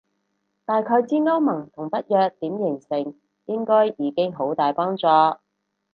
[0.65, 3.13] 大概知歐盟同北約點形成
[3.45, 5.05] 應該已經好大幫助